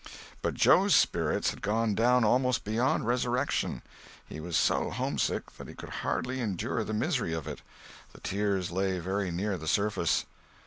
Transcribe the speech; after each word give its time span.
But 0.41 0.55
Joe's 0.55 0.95
spirits 0.95 1.51
had 1.51 1.61
gone 1.61 1.93
down 1.93 2.23
almost 2.23 2.63
beyond 2.63 3.05
resurrection. 3.05 3.83
He 4.25 4.39
was 4.39 4.57
so 4.57 4.89
homesick 4.89 5.55
that 5.59 5.67
he 5.67 5.75
could 5.75 5.89
hardly 6.01 6.39
endure 6.41 6.83
the 6.83 6.91
misery 6.91 7.33
of 7.33 7.45
it. 7.45 7.61
The 8.11 8.19
tears 8.21 8.71
lay 8.71 8.97
very 8.97 9.29
near 9.29 9.59
the 9.59 9.67
surface. 9.67 10.25